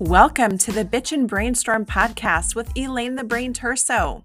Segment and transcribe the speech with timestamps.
[0.00, 4.22] Welcome to the Bitch and Brainstorm podcast with Elaine the Brain Terso.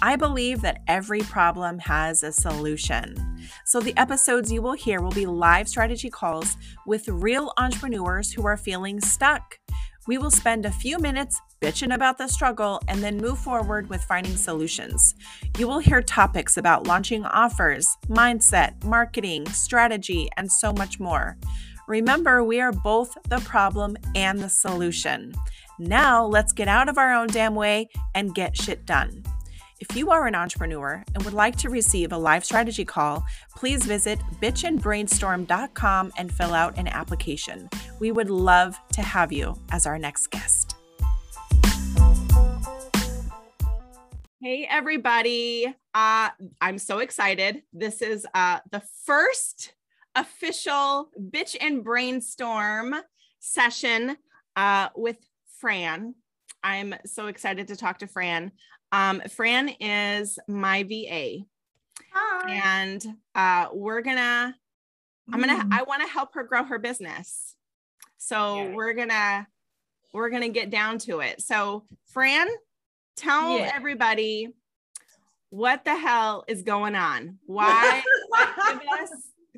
[0.00, 3.16] I believe that every problem has a solution.
[3.64, 8.46] So, the episodes you will hear will be live strategy calls with real entrepreneurs who
[8.46, 9.58] are feeling stuck.
[10.06, 14.04] We will spend a few minutes bitching about the struggle and then move forward with
[14.04, 15.16] finding solutions.
[15.58, 21.36] You will hear topics about launching offers, mindset, marketing, strategy, and so much more.
[21.86, 25.32] Remember, we are both the problem and the solution.
[25.78, 29.22] Now, let's get out of our own damn way and get shit done.
[29.78, 33.84] If you are an entrepreneur and would like to receive a live strategy call, please
[33.84, 37.68] visit bitchandbrainstorm.com and fill out an application.
[38.00, 40.74] We would love to have you as our next guest.
[44.40, 45.66] Hey, everybody.
[45.94, 46.30] Uh,
[46.60, 47.62] I'm so excited.
[47.72, 49.74] This is uh, the first
[50.16, 52.94] official bitch and brainstorm
[53.38, 54.16] session
[54.56, 55.18] uh, with
[55.58, 56.14] Fran.
[56.64, 58.50] I'm so excited to talk to Fran.
[58.90, 61.44] Um, Fran is my VA.
[62.12, 62.82] Hi.
[62.82, 64.56] And uh, we're gonna,
[65.32, 65.72] I'm gonna, mm.
[65.72, 67.54] I want to help her grow her business.
[68.16, 68.74] So yeah.
[68.74, 69.46] we're gonna,
[70.12, 71.42] we're gonna get down to it.
[71.42, 72.48] So Fran,
[73.16, 73.70] tell yeah.
[73.74, 74.48] everybody
[75.50, 77.38] what the hell is going on.
[77.46, 78.02] Why?
[78.70, 79.10] give us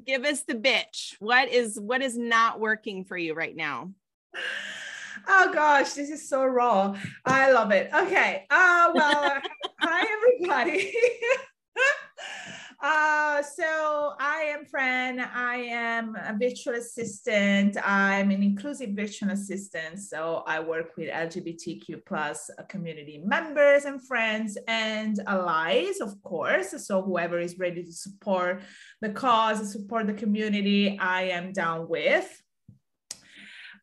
[0.09, 1.15] give us the bitch.
[1.21, 3.93] What is what is not working for you right now?
[5.29, 6.97] Oh gosh, this is so raw.
[7.27, 7.91] I love it.
[7.95, 8.47] Okay.
[8.51, 9.39] Uh well,
[9.79, 10.07] hi
[10.41, 10.93] everybody.
[12.81, 15.19] Uh, so I am Fran.
[15.19, 17.77] I am a virtual assistant.
[17.85, 19.99] I'm an inclusive virtual assistant.
[19.99, 26.73] So I work with LGBTQ plus community members and friends and allies, of course.
[26.87, 28.63] So whoever is ready to support
[29.01, 32.31] the cause, and support the community, I am down with.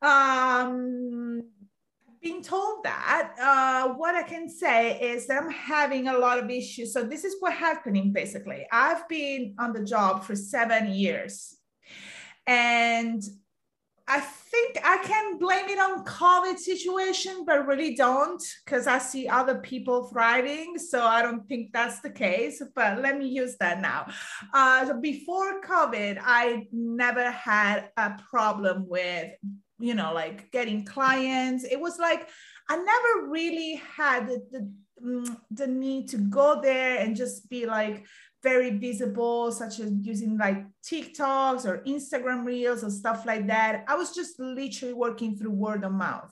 [0.02, 1.42] Um,
[2.26, 6.50] being told that, uh, what I can say is that I'm having a lot of
[6.50, 6.92] issues.
[6.92, 8.66] So this is what's happening basically.
[8.72, 11.56] I've been on the job for seven years,
[12.48, 13.22] and
[14.08, 19.28] I think I can blame it on COVID situation, but really don't because I see
[19.28, 20.80] other people thriving.
[20.80, 22.62] So I don't think that's the case.
[22.76, 24.08] But let me use that now.
[24.54, 29.32] Uh, so before COVID, I never had a problem with
[29.80, 31.64] you know like getting clients.
[31.64, 32.30] It was like
[32.70, 34.72] i never really had the, the,
[35.04, 38.06] mm, the need to go there and just be like
[38.44, 43.84] very visible such as using like tiktoks or instagram reels or stuff like that.
[43.88, 46.32] I was just literally working through word of mouth.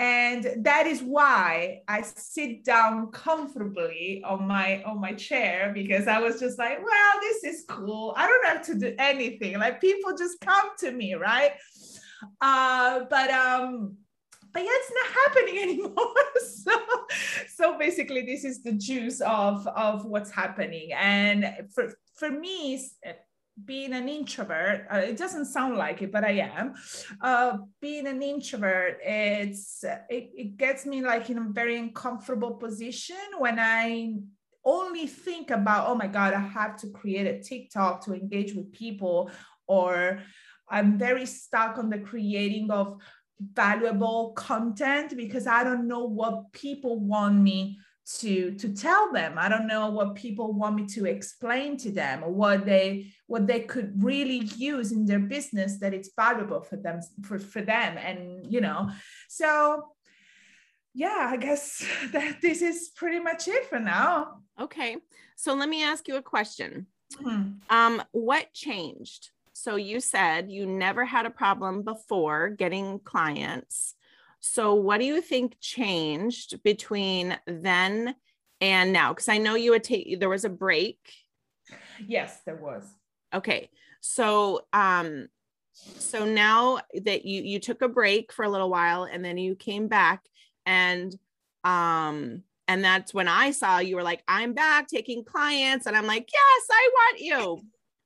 [0.00, 6.20] And that is why i sit down comfortably on my on my chair because i
[6.20, 8.14] was just like well this is cool.
[8.16, 9.58] I don't have to do anything.
[9.58, 11.52] Like people just come to me right
[12.40, 13.96] uh, but um,
[14.52, 16.14] but yeah, it's not happening anymore.
[16.40, 16.72] so,
[17.48, 20.90] so basically, this is the juice of of what's happening.
[20.92, 22.80] And for for me,
[23.64, 26.74] being an introvert, uh, it doesn't sound like it, but I am.
[27.20, 33.16] Uh, being an introvert, it's it, it gets me like in a very uncomfortable position
[33.38, 34.14] when I
[34.64, 38.72] only think about, oh my God, I have to create a TikTok to engage with
[38.72, 39.30] people
[39.66, 40.20] or
[40.70, 43.00] I'm very stuck on the creating of
[43.40, 47.78] valuable content because I don't know what people want me
[48.16, 49.34] to to tell them.
[49.36, 53.46] I don't know what people want me to explain to them or what they what
[53.46, 57.98] they could really use in their business that it's valuable for them for, for them.
[57.98, 58.90] And you know
[59.28, 59.92] so
[60.94, 64.38] yeah i guess that this is pretty much it for now.
[64.60, 64.96] Okay.
[65.36, 66.86] So let me ask you a question.
[67.22, 67.52] Mm-hmm.
[67.70, 73.96] um what changed so you said you never had a problem before getting clients.
[74.38, 78.14] So what do you think changed between then
[78.60, 79.12] and now?
[79.12, 80.98] Because I know you would take there was a break.
[82.06, 82.84] Yes, there was.
[83.34, 83.68] Okay.
[84.00, 85.26] So um
[85.72, 89.56] so now that you you took a break for a little while and then you
[89.56, 90.22] came back
[90.66, 91.12] and
[91.64, 96.06] um and that's when I saw you were like I'm back taking clients and I'm
[96.06, 97.60] like yes I want you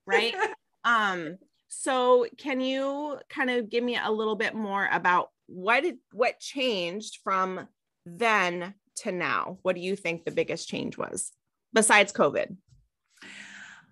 [0.06, 0.34] right
[0.84, 1.36] um
[1.68, 6.38] so can you kind of give me a little bit more about what did what
[6.38, 7.66] changed from
[8.04, 9.58] then to now?
[9.62, 11.32] What do you think the biggest change was
[11.72, 12.56] besides covid?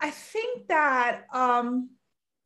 [0.00, 1.90] I think that um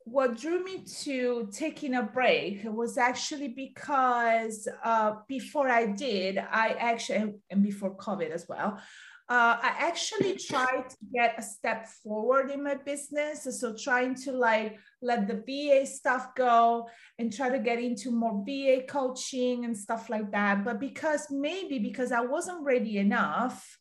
[0.05, 6.76] what drew me to taking a break was actually because uh, before I did, I
[6.79, 8.79] actually, and before COVID as well,
[9.26, 13.48] uh, I actually tried to get a step forward in my business.
[13.58, 16.88] So trying to like let the VA stuff go
[17.18, 20.62] and try to get into more VA coaching and stuff like that.
[20.62, 23.78] But because maybe because I wasn't ready enough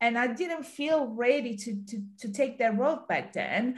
[0.00, 3.76] and I didn't feel ready to, to, to take that road back then,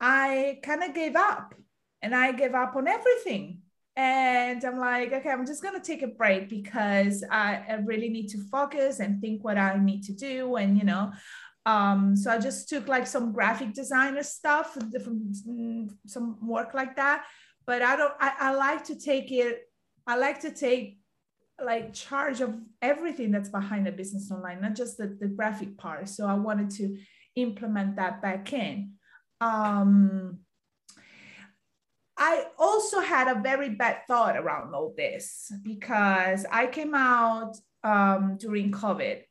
[0.00, 1.52] I kind of gave up
[2.00, 3.62] and I gave up on everything
[4.00, 8.08] and i'm like okay i'm just going to take a break because I, I, really
[8.08, 11.12] need to focus and think what i need to do and you know
[11.66, 15.36] um, so i just took like some graphic designer stuff different
[16.06, 17.26] some work like that.
[17.66, 19.60] But i don't I, I like to take it
[20.06, 20.98] i like to take
[21.62, 26.08] like charge of everything that's behind the business online not just the, the graphic part.
[26.08, 26.96] So i wanted to
[27.36, 28.94] implement that back in.
[29.42, 30.40] Um
[32.22, 38.36] I also had a very bad thought around all this because I came out um,
[38.38, 39.22] during COVID.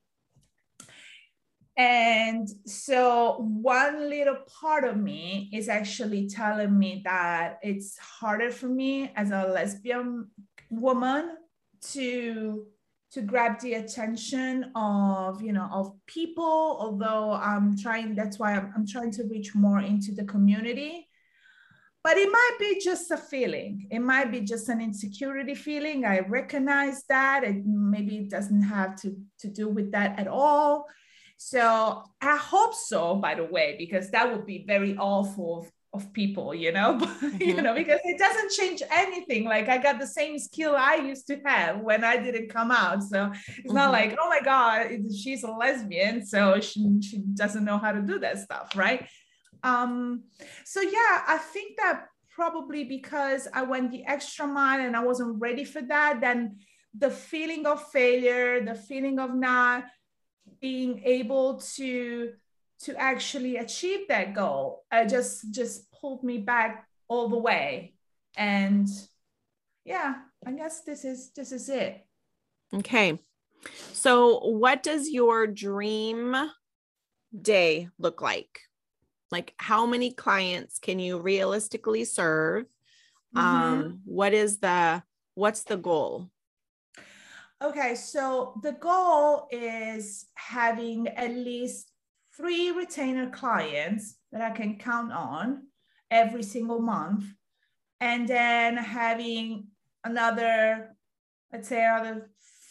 [1.77, 8.67] And so, one little part of me is actually telling me that it's harder for
[8.67, 10.27] me as a lesbian
[10.71, 11.37] woman
[11.91, 12.65] to
[13.11, 18.71] to grab the attention of you know of people although i'm trying that's why i'm,
[18.75, 21.08] I'm trying to reach more into the community
[22.03, 23.87] but it might be just a feeling.
[23.91, 26.05] It might be just an insecurity feeling.
[26.05, 30.85] I recognize that and maybe it doesn't have to to do with that at all.
[31.37, 36.11] So i hope so by the way because that would be very awful of, of
[36.11, 36.99] people you know?
[37.19, 37.41] Mm-hmm.
[37.41, 39.43] you know because it doesn't change anything.
[39.43, 43.03] Like i got the same skill i used to have when i didn't come out.
[43.03, 43.75] So it's mm-hmm.
[43.75, 48.01] not like oh my god she's a lesbian so she, she doesn't know how to
[48.01, 49.07] do that stuff right
[49.63, 50.23] um,
[50.65, 55.41] so yeah, I think that probably because I went the extra mile and I wasn't
[55.41, 56.59] ready for that, then
[56.97, 59.85] the feeling of failure, the feeling of not
[60.61, 62.33] being able to
[62.83, 67.93] to actually achieve that goal, I just just pulled me back all the way.
[68.37, 68.87] And
[69.83, 70.15] yeah,
[70.45, 72.05] I guess this is this is it.
[72.73, 73.19] Okay.
[73.91, 76.35] So what does your dream
[77.35, 78.61] day look like?
[79.31, 82.65] Like how many clients can you realistically serve
[83.35, 83.39] mm-hmm.
[83.39, 85.01] um what is the
[85.35, 86.29] what's the goal
[87.63, 91.91] okay so the goal is having at least
[92.35, 95.63] three retainer clients that i can count on
[96.11, 97.25] every single month
[97.99, 99.67] and then having
[100.03, 100.95] another
[101.51, 102.29] let's say another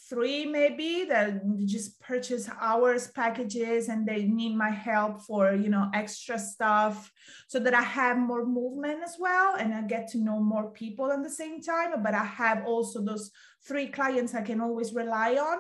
[0.09, 5.91] three maybe that just purchase hours packages and they need my help for you know
[5.95, 7.13] extra stuff
[7.47, 11.13] so that i have more movement as well and i get to know more people
[11.13, 12.03] at the same time.
[12.03, 13.31] But i have also those
[13.67, 15.59] three clients i can always rely on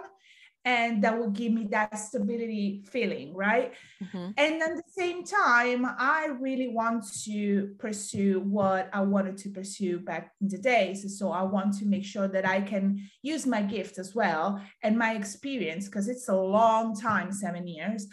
[0.69, 3.73] and that will give me that stability feeling right?
[4.03, 4.27] Mm-hmm.
[4.43, 5.81] and at the same time
[6.17, 10.99] i really want to pursue what i wanted to pursue back in the days.
[11.19, 12.85] So i want to make sure that i can
[13.33, 14.47] use my gift as well
[14.83, 18.07] and my experience because it's a long time seven years.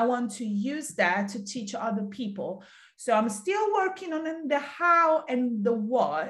[0.00, 0.44] I want to
[0.74, 2.50] use that to teach other people.
[2.96, 6.28] So i'm still working on the how and the what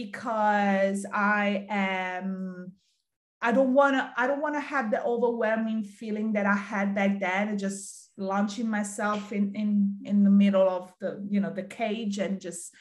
[0.00, 2.72] because i am
[3.42, 6.94] I don't want to I don't want to have the overwhelming feeling that I had
[6.94, 11.64] back then just launching myself in in in the middle of the you know the
[11.64, 12.72] cage and just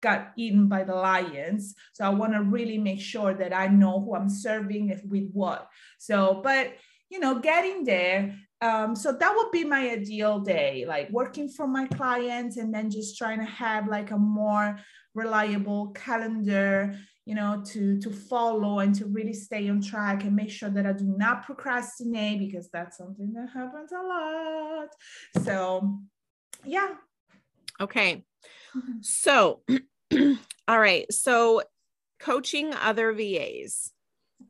[0.00, 1.74] got eaten by the lions.
[1.94, 5.30] So I want to really make sure that I know who I'm serving if with
[5.32, 5.68] what.
[5.98, 6.72] So but
[7.10, 11.66] you know getting there um, so that would be my ideal day like working for
[11.66, 14.78] my clients and then just trying to have like a more
[15.14, 20.50] reliable calendar you know to to follow and to really stay on track and make
[20.50, 24.88] sure that i do not procrastinate because that's something that happens a lot.
[25.42, 25.98] So
[26.64, 26.94] yeah.
[27.80, 28.24] Okay.
[28.76, 28.98] Mm-hmm.
[29.00, 29.60] so
[30.68, 31.10] all right.
[31.12, 31.62] So
[32.20, 33.92] coaching other vas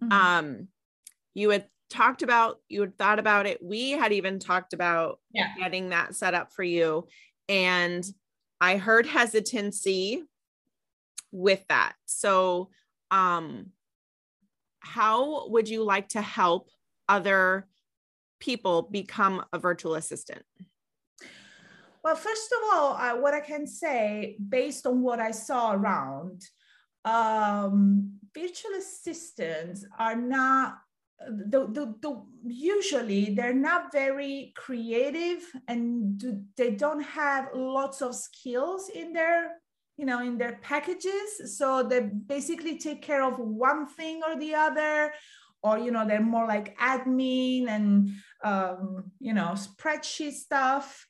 [0.02, 0.12] mm-hmm.
[0.12, 0.68] um
[1.32, 3.62] you had talked about you had thought about it.
[3.62, 5.48] We had even talked about yeah.
[5.58, 7.06] getting that set up for you.
[7.48, 8.04] And
[8.60, 10.24] i heard hesitancy
[11.34, 11.94] with that.
[12.06, 12.70] So,
[13.10, 13.72] um,
[14.78, 16.70] how would you like to help
[17.08, 17.66] other
[18.38, 20.42] people become a virtual assistant?
[22.04, 26.42] Well, first of all, uh, what I can say based on what I saw around,
[27.04, 30.78] um, virtual assistants are not
[31.26, 38.14] the, the, the usually they're not very creative and do, they don't have lots of
[38.14, 39.52] skills in their
[39.96, 44.54] you know in their packages so they basically take care of one thing or the
[44.54, 45.12] other
[45.62, 48.10] or you know they're more like admin and
[48.44, 51.06] um, you know, spreadsheet stuff.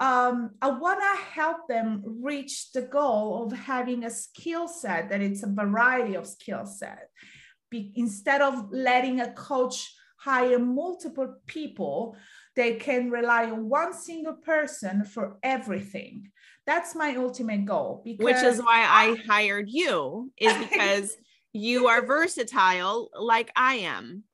[0.00, 5.20] Um, I want to help them reach the goal of having a skill set that
[5.20, 7.10] it's a variety of skill set.
[7.70, 12.16] Be, instead of letting a coach hire multiple people,
[12.56, 16.30] they can rely on one single person for everything.
[16.68, 18.02] That's my ultimate goal.
[18.04, 21.16] Because Which is why I hired you, is because
[21.54, 24.24] you are versatile like I am.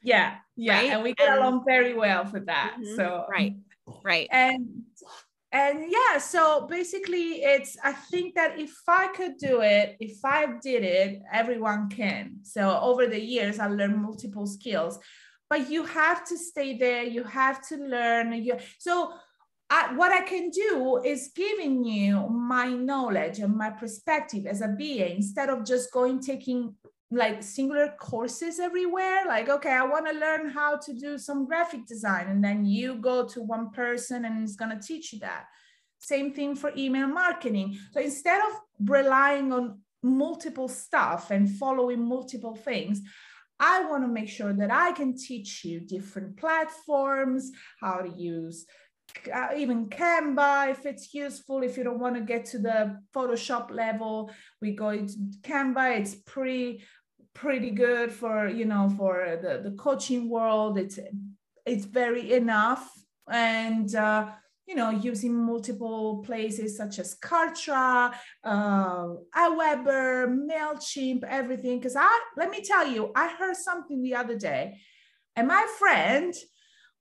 [0.00, 0.90] Yeah, yeah, right?
[0.90, 2.76] and we get and, along very well for that.
[2.78, 3.56] Mm-hmm, so right,
[4.04, 4.84] right, and
[5.50, 10.46] and yeah, so basically, it's I think that if I could do it, if I
[10.62, 12.44] did it, everyone can.
[12.44, 15.00] So over the years, I learned multiple skills,
[15.50, 17.02] but you have to stay there.
[17.02, 18.32] You have to learn.
[18.34, 19.14] You so.
[19.74, 24.76] I, what I can do is giving you my knowledge and my perspective as a
[24.78, 26.74] VA instead of just going taking
[27.10, 29.24] like singular courses everywhere.
[29.26, 32.96] Like okay i want to learn how to do some graphic design and then you
[32.96, 35.44] go to one person and it's going to teach you that.
[36.00, 37.78] Same thing for email marketing.
[37.92, 38.52] So instead of
[38.90, 43.00] relying on multiple stuff and following multiple things
[43.60, 48.66] i want to make sure that i can teach you different platforms how to use
[49.56, 51.62] even Canva if it's useful.
[51.62, 55.98] If you don't want to get to the Photoshop level, we go into Canva.
[55.98, 56.82] It's pretty
[57.34, 60.98] pretty good for you know for the, the coaching world it's
[61.64, 62.90] it's very enough
[63.30, 64.28] and uh,
[64.66, 68.14] you know using multiple places such as kartra
[68.44, 74.36] uh, aweber mailchimp everything because i let me tell you i heard something the other
[74.36, 74.78] day
[75.36, 76.34] and my friend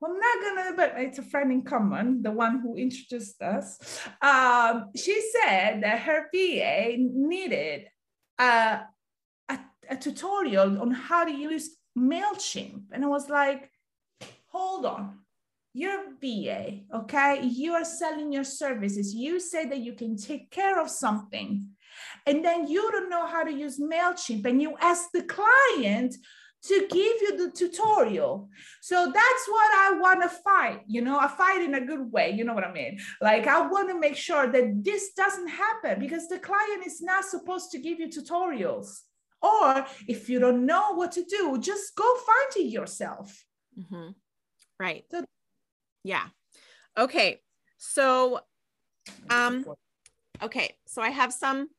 [0.02, 4.00] well, I'm not gonna, but it's a friend in common, the one who introduced us.
[4.22, 7.88] Um, she said that her VA needed
[8.38, 8.82] a
[9.92, 12.84] a tutorial on how to use MailChimp.
[12.94, 13.70] And I was like,
[14.48, 15.20] hold on,
[15.74, 17.44] you're VA, okay?
[17.44, 19.14] You are selling your services.
[19.14, 21.68] You say that you can take care of something.
[22.26, 26.16] And then you don't know how to use MailChimp and you ask the client
[26.64, 28.50] to give you the tutorial.
[28.82, 30.82] So that's what I want to fight.
[30.86, 32.32] You know, I fight in a good way.
[32.32, 33.00] You know what I mean?
[33.20, 37.26] Like, I want to make sure that this doesn't happen because the client is not
[37.26, 39.02] supposed to give you tutorials.
[39.42, 43.44] Or if you don't know what to do, just go find it yourself.
[43.80, 44.10] Mm-hmm.
[44.80, 45.06] Right.
[45.10, 45.26] So,
[46.04, 46.28] yeah.
[46.96, 47.42] Okay.
[47.78, 48.42] So,
[49.32, 49.66] um,
[50.44, 50.76] okay.
[50.86, 51.70] So I have some,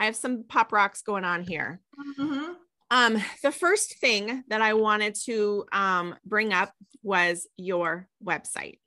[0.00, 1.80] I have some pop rocks going on here.
[2.18, 2.54] Mm-hmm.
[2.92, 8.80] Um, the first thing that I wanted to um, bring up was your website.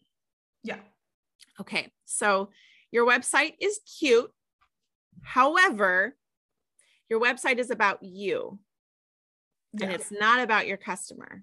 [0.63, 0.77] Yeah.
[1.59, 1.91] Okay.
[2.05, 2.49] So
[2.91, 4.31] your website is cute.
[5.23, 6.15] However,
[7.09, 8.59] your website is about you
[9.73, 9.87] yeah.
[9.87, 11.41] and it's not about your customer.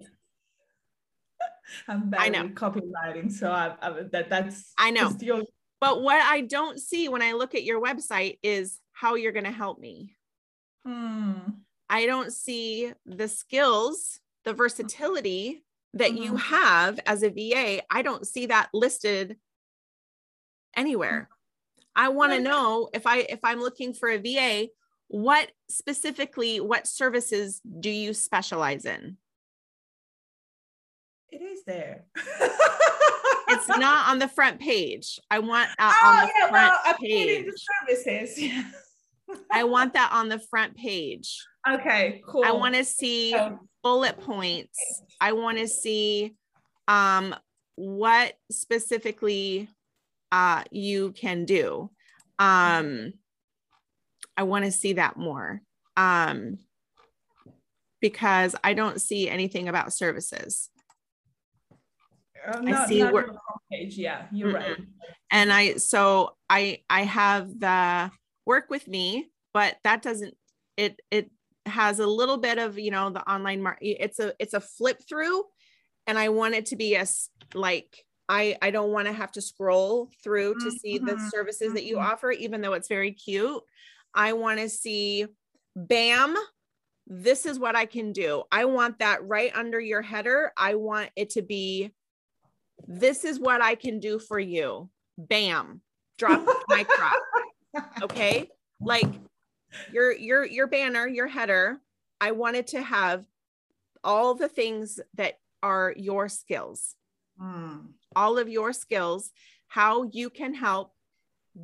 [1.88, 2.49] I'm bad I know.
[2.50, 5.11] copywriting, so I, I, that that's I know.
[5.31, 5.47] Only-
[5.81, 9.47] but what I don't see when I look at your website is how you're going
[9.47, 10.14] to help me.
[10.87, 11.40] Hmm.
[11.93, 16.23] I don't see the skills, the versatility that mm-hmm.
[16.23, 17.83] you have as a VA.
[17.91, 19.37] I don't see that listed
[20.75, 21.29] anywhere.
[21.95, 24.69] I want to know if I if I'm looking for a VA,
[25.09, 29.19] what specifically what services do you specialize in
[31.29, 32.07] it is there
[33.49, 36.95] it's not on the front page i want uh, oh, on the yeah, front well,
[36.99, 37.45] page
[37.87, 38.65] services
[39.51, 43.59] i want that on the front page okay cool i want to see oh.
[43.83, 46.35] bullet points i want to see
[46.88, 47.35] um
[47.76, 49.69] what specifically
[50.33, 51.90] uh you can do
[52.38, 53.12] um
[54.37, 55.62] I want to see that more
[55.97, 56.59] um,
[58.00, 60.71] because I don't see anything about services.
[62.47, 63.28] Uh, I see where
[63.71, 63.97] page.
[63.97, 64.76] Yeah, you're mm right.
[65.31, 68.11] And I so I I have the
[68.45, 70.35] work with me, but that doesn't
[70.76, 71.31] it it
[71.66, 74.02] has a little bit of you know the online market.
[74.02, 75.45] It's a it's a flip through,
[76.07, 79.42] and I want it to be as like I, I don't want to have to
[79.42, 81.28] scroll through to see the mm-hmm.
[81.28, 82.07] services that you mm-hmm.
[82.07, 83.62] offer, even though it's very cute.
[84.14, 85.26] I want to see,
[85.76, 86.35] bam,
[87.07, 88.45] this is what I can do.
[88.50, 90.52] I want that right under your header.
[90.57, 91.92] I want it to be,
[92.87, 94.88] this is what I can do for you.
[95.19, 95.83] Bam,
[96.16, 97.21] drop my crop.
[98.02, 98.49] Okay.
[98.81, 99.11] Like
[99.93, 101.81] your, your, your banner, your header,
[102.21, 103.25] I wanted to have
[104.05, 106.95] all the things that are your skills,
[107.41, 107.87] mm.
[108.17, 109.31] all of your skills,
[109.69, 110.93] how you can help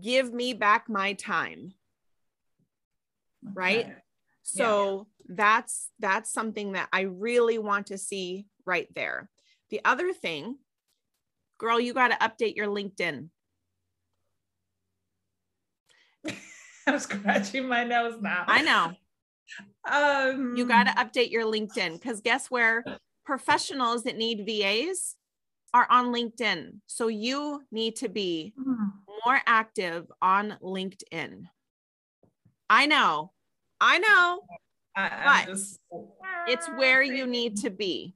[0.02, 1.72] give me back my time
[3.54, 3.86] right
[4.42, 5.34] so yeah.
[5.34, 9.30] that's that's something that i really want to see right there
[9.70, 10.56] the other thing,
[11.58, 13.28] girl, you got to update your LinkedIn.
[16.92, 18.45] I'm scratching my nose now.
[18.47, 18.92] I know.
[19.90, 22.85] Um, You got to update your LinkedIn because guess where?
[23.26, 25.14] Professionals that need VAs
[25.75, 26.80] are on LinkedIn.
[26.87, 28.92] So you need to be Mm.
[29.25, 31.45] more active on LinkedIn.
[32.71, 33.33] I know.
[33.80, 34.40] I know.
[34.97, 35.78] I, But just,
[36.47, 38.14] It's where you need to be,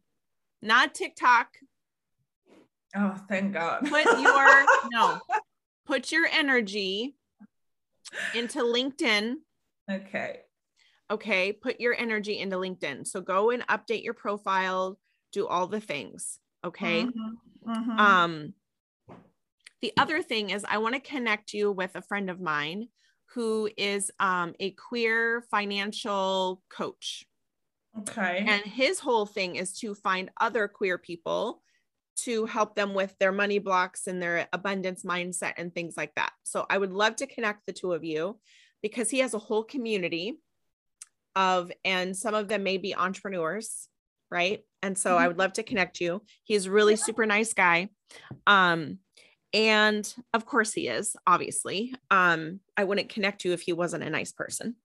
[0.62, 1.49] not TikTok.
[2.97, 3.87] Oh, thank God.
[3.87, 5.21] Put your, no,
[5.87, 7.14] put your energy
[8.35, 9.35] into LinkedIn.
[9.90, 10.40] okay.
[11.11, 11.52] Okay.
[11.52, 13.07] Put your energy into LinkedIn.
[13.07, 14.99] So go and update your profile,
[15.33, 16.38] do all the things.
[16.64, 17.04] Okay.
[17.04, 17.99] Mhm, mhm.
[17.99, 18.54] Um,
[19.83, 22.88] the other thing is, I want to connect you with a friend of mine
[23.35, 27.26] who is um, a queer financial coach.
[27.99, 28.45] okay.
[28.47, 31.62] And his whole thing is to find other queer people
[32.14, 36.33] to help them with their money blocks and their abundance mindset and things like that.
[36.42, 38.38] So I would love to connect the two of you
[38.83, 40.38] because he has a whole community
[41.35, 43.88] of, and some of them may be entrepreneurs,
[44.31, 44.64] right?
[44.83, 45.28] And so I Mhm.
[45.28, 46.25] would love to connect you.
[46.45, 47.88] He's a really super nice guy.
[48.47, 48.99] Um,
[49.54, 51.95] and of course he is, obviously.
[52.11, 54.76] Um, I wouldn't connect you if he wasn't a nice person.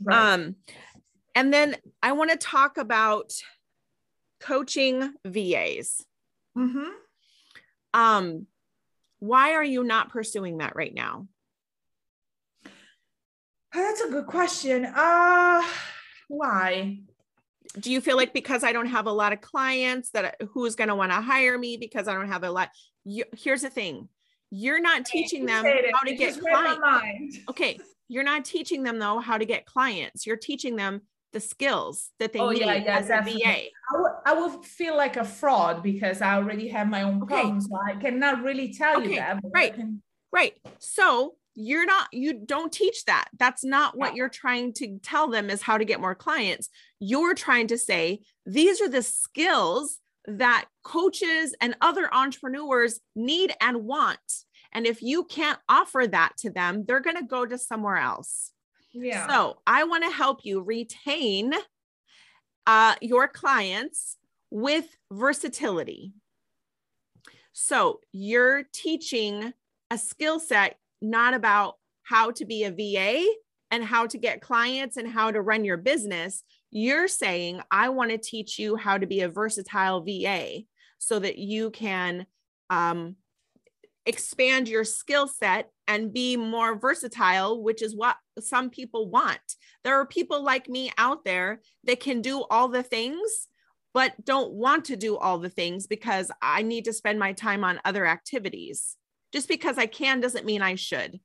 [0.00, 0.34] right.
[0.34, 0.56] Um,
[1.34, 3.32] and then I want to talk about
[4.40, 6.04] coaching VAs.
[6.56, 6.90] Mhm.
[7.92, 8.46] Um,
[9.18, 11.26] why are you not pursuing that right now?
[12.66, 12.70] Oh,
[13.72, 14.84] That's a good question.
[14.84, 15.62] Uh,
[16.28, 16.98] why?
[17.78, 20.88] Do you feel like because I don't have a lot of clients that who's going
[20.88, 22.70] to want to hire me because I don't have a lot?
[23.04, 24.08] You, here's the thing.
[24.50, 25.86] You're not teaching them it.
[25.92, 27.38] how to You get just read my clients.
[27.50, 30.24] Okay, you're not teaching them though how to get clients.
[30.26, 31.00] You're teaching them
[31.32, 33.22] the skills that they Oh, need yeah, yeah, as a.
[33.22, 33.64] VA.
[34.24, 37.34] I would feel like a fraud because I already have my own Okay.
[37.34, 37.66] problems.
[37.68, 39.40] So I cannot really tell Okay, you that.
[39.54, 39.74] right.
[39.74, 40.02] can-
[40.32, 40.54] Right.
[40.80, 43.28] So you're not, you don't teach that.
[43.38, 46.68] That's not what you're trying to tell them is how to get more clients.
[46.98, 53.84] You're trying to say these are the skills that coaches and other entrepreneurs need and
[53.84, 54.18] want.
[54.72, 58.50] And if you can't offer that to them, they're going to go to somewhere else.
[58.92, 59.28] Yeah.
[59.28, 61.52] So I want to help you retain
[62.66, 64.16] uh, your clients
[64.50, 66.12] with versatility.
[67.52, 69.52] So you're teaching
[69.90, 73.24] a skill set, not about how to be a VA
[73.70, 76.42] and how to get clients and how to run your business.
[76.70, 80.62] You're saying, I want to teach you how to be a versatile VA
[80.98, 82.26] so that you can
[82.70, 83.16] um,
[84.06, 89.40] expand your skill set and be more versatile, which is what some people want.
[89.84, 93.48] There are people like me out there that can do all the things,
[93.92, 97.62] but don't want to do all the things because I need to spend my time
[97.64, 98.96] on other activities.
[99.32, 101.20] Just because I can doesn't mean I should.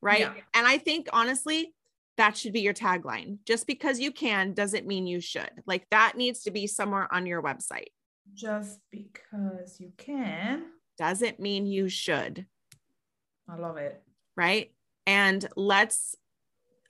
[0.00, 0.20] Right.
[0.20, 0.34] Yeah.
[0.52, 1.72] And I think honestly,
[2.18, 3.38] that should be your tagline.
[3.46, 5.50] Just because you can doesn't mean you should.
[5.66, 7.88] Like that needs to be somewhere on your website.
[8.34, 10.64] Just because you can.
[10.98, 12.46] Doesn't mean you should.
[13.48, 14.02] I love it.
[14.36, 14.72] right?
[15.06, 16.14] And let's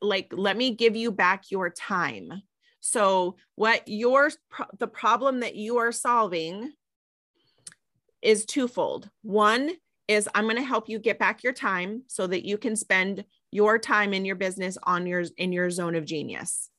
[0.03, 2.43] like let me give you back your time.
[2.81, 4.31] So what your
[4.79, 6.73] the problem that you are solving
[8.21, 9.09] is twofold.
[9.23, 9.71] One
[10.09, 13.25] is I'm going to help you get back your time so that you can spend
[13.51, 16.71] your time in your business on your in your zone of genius.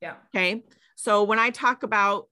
[0.00, 0.14] Yeah.
[0.34, 0.64] Okay?
[0.96, 2.28] So when I talk about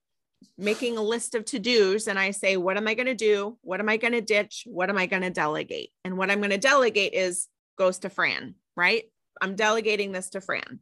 [0.57, 3.57] making a list of to-dos and I say what am I going to do?
[3.61, 4.63] What am I going to ditch?
[4.65, 5.91] What am I going to delegate?
[6.03, 9.03] And what I'm going to delegate is goes to Fran, right?
[9.41, 10.79] I'm delegating this to Fran.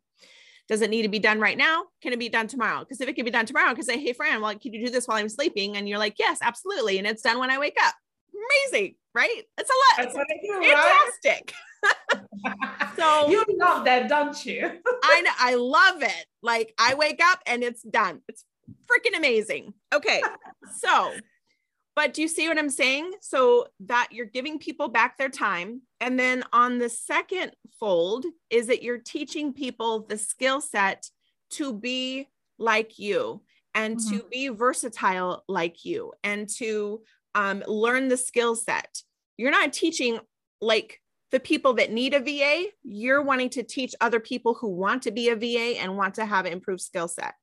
[0.67, 1.85] Does it need to be done right now?
[2.03, 2.79] Can it be done tomorrow?
[2.81, 4.91] Because if it can be done tomorrow, because say, hey, Fran, well, can you do
[4.91, 5.77] this while I'm sleeping?
[5.77, 6.99] And you're like, yes, absolutely.
[6.99, 7.95] And it's done when I wake up.
[8.71, 9.43] Amazing, right?
[9.57, 10.05] It's a lot.
[10.05, 11.09] That's what I do, right?
[11.23, 11.53] fantastic.
[12.95, 14.65] So- you love that, don't you?
[15.03, 16.25] I know, I love it.
[16.43, 18.21] Like I wake up and it's done.
[18.27, 18.43] It's
[18.85, 19.73] freaking amazing.
[19.93, 20.21] Okay.
[20.77, 21.13] So,
[21.99, 23.11] but do you see what I'm saying?
[23.19, 25.81] So that you're giving people back their time.
[25.99, 31.09] And then on the second fold is that you're teaching people the skill set
[31.49, 33.41] to be like you
[33.75, 37.01] and to be versatile like you and to
[37.35, 39.01] um, learn the skill set.
[39.35, 40.19] You're not teaching
[40.61, 45.01] like the people that need a VA, you're wanting to teach other people who want
[45.01, 47.33] to be a VA and want to have improved skill set.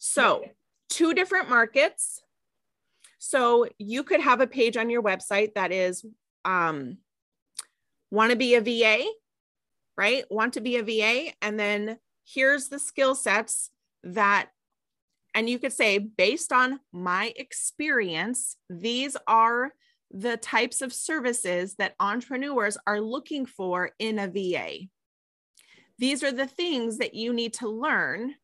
[0.00, 0.46] So,
[0.88, 2.20] two different markets.
[3.22, 6.04] So, you could have a page on your website that is
[6.44, 6.96] um,
[8.10, 9.04] want to be a VA,
[9.96, 10.24] right?
[10.30, 11.32] Want to be a VA.
[11.42, 13.70] And then here's the skill sets
[14.02, 14.48] that
[15.34, 19.72] and you could say, based on my experience, these are
[20.10, 24.88] the types of services that entrepreneurs are looking for in a VA.
[25.98, 28.34] These are the things that you need to learn.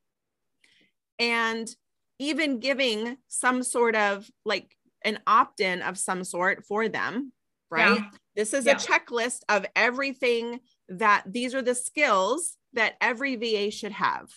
[1.18, 1.74] And
[2.18, 7.32] even giving some sort of like an opt in of some sort for them,
[7.70, 7.98] right?
[7.98, 8.10] Yeah.
[8.34, 8.72] This is yeah.
[8.72, 14.28] a checklist of everything that these are the skills that every VA should have.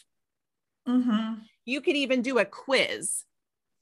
[0.88, 1.42] Mm-hmm.
[1.66, 3.24] You could even do a quiz,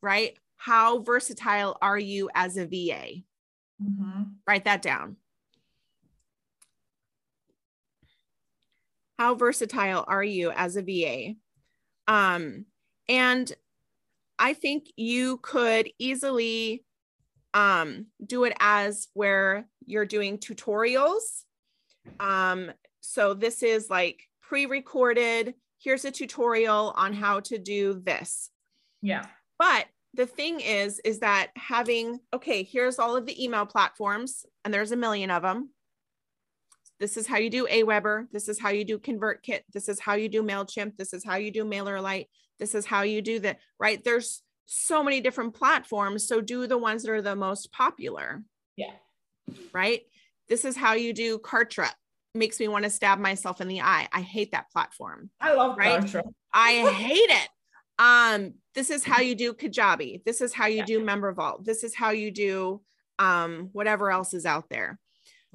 [0.02, 0.38] right?
[0.58, 3.22] How versatile are you as a VA?
[3.82, 4.24] Mm-hmm.
[4.48, 5.18] Write that down.
[9.20, 11.36] How versatile are you as a VA?
[12.08, 12.66] Um,
[13.10, 13.52] and
[14.40, 16.84] I think you could easily
[17.54, 21.44] um, do it as where you're doing tutorials.
[22.20, 22.72] Um,
[23.02, 25.56] so this is like pre-recorded.
[25.80, 28.50] Here's a tutorial on how to do this.
[29.02, 29.26] Yeah.
[29.58, 34.74] But the thing is, is that having, okay, here's all of the email platforms, and
[34.74, 35.70] there's a million of them.
[37.00, 38.28] This is how you do Aweber.
[38.32, 39.62] This is how you do ConvertKit.
[39.72, 40.98] This is how you do MailChimp.
[40.98, 42.26] This is how you do MailerLite.
[42.60, 44.04] This is how you do that, right?
[44.04, 46.28] There's so many different platforms.
[46.28, 48.44] So do the ones that are the most popular.
[48.76, 48.94] Yeah.
[49.74, 50.02] Right.
[50.50, 51.90] This is how you do Kartra.
[52.36, 54.08] Makes me want to stab myself in the eye.
[54.12, 55.30] I hate that platform.
[55.42, 56.02] I love right?
[56.02, 56.24] Kartra.
[56.54, 57.50] I hate it.
[58.00, 60.24] Um, this is how you do Kajabi.
[60.24, 60.86] This is how you yeah.
[60.86, 61.66] do Member Vault.
[61.66, 62.82] This is how you do
[63.18, 65.00] um, whatever else is out there.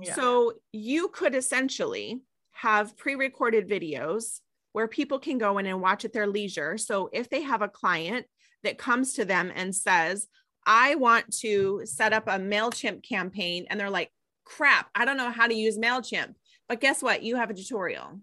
[0.00, 0.14] Yeah.
[0.14, 4.40] So you could essentially have pre-recorded videos
[4.72, 6.78] where people can go in and watch at their leisure.
[6.78, 8.26] So if they have a client
[8.62, 10.28] that comes to them and says,
[10.66, 14.10] I want to set up a MailChimp campaign, and they're like,
[14.44, 16.34] crap, I don't know how to use MailChimp.
[16.68, 17.22] But guess what?
[17.22, 18.20] You have a tutorial.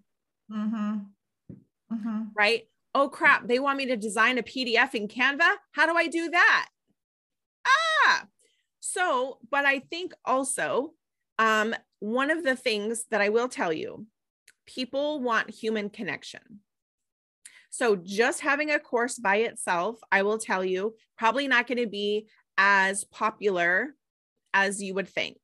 [0.51, 0.97] Mm-hmm.
[1.93, 2.21] Mm-hmm.
[2.35, 2.63] Right?
[2.95, 5.55] oh crap, they want me to design a PDF in Canva.
[5.71, 6.69] How do I do that?
[7.67, 8.25] Ah,
[8.79, 10.93] so, but I think also
[11.38, 14.05] um, one of the things that I will tell you,
[14.69, 16.60] people want human connection.
[17.71, 21.88] So just having a course by itself, I will tell you, probably not going to
[21.88, 22.27] be
[22.58, 23.95] as popular
[24.53, 25.38] as you would think.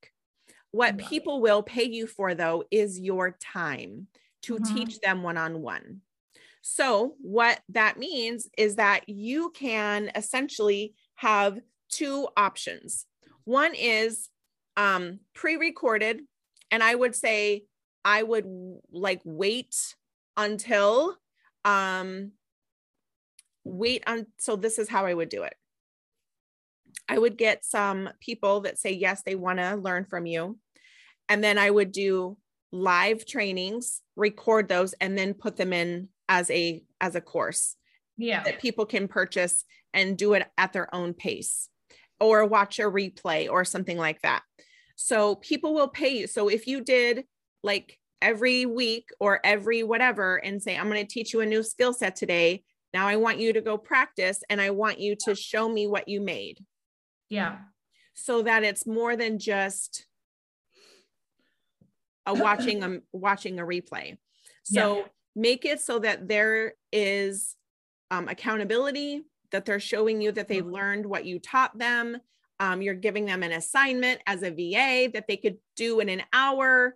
[0.72, 1.10] What right.
[1.10, 4.08] people will pay you for, though, is your time
[4.44, 4.76] to mm-hmm.
[4.76, 6.02] teach them one on one.
[6.62, 11.60] So, what that means is that you can essentially have
[11.90, 13.06] two options.
[13.44, 14.30] One is
[14.76, 16.22] um, pre recorded,
[16.72, 17.64] and I would say
[18.06, 18.46] I would
[18.92, 19.76] like wait
[20.38, 21.18] until
[21.66, 22.32] um
[23.64, 25.56] wait on so this is how I would do it.
[27.10, 30.58] I would get some people that say yes they want to learn from you.
[31.28, 32.38] And then I would do
[32.72, 37.76] live trainings, record those and then put them in as a as a course
[38.18, 38.44] yeah.
[38.44, 41.70] that people can purchase and do it at their own pace
[42.20, 44.44] or watch a replay or something like that.
[44.96, 46.28] So people will pay you.
[46.28, 47.26] So if you did
[47.66, 51.62] like every week or every whatever and say i'm going to teach you a new
[51.62, 52.64] skill set today.
[52.94, 56.08] Now i want you to go practice and i want you to show me what
[56.08, 56.64] you made.
[57.30, 57.58] Yeah.
[58.14, 60.06] So that it's more than just
[62.26, 64.18] a watching a watching a replay.
[64.64, 65.04] So yeah.
[65.36, 67.56] make it so that there is
[68.12, 70.74] um, accountability, that they're showing you that they've mm-hmm.
[70.74, 72.18] learned what you taught them.
[72.60, 76.24] Um, you're giving them an assignment as a VA that they could do in an
[76.32, 76.96] hour,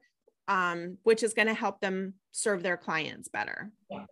[0.49, 3.71] um, which is going to help them serve their clients better.
[3.89, 4.05] Yeah.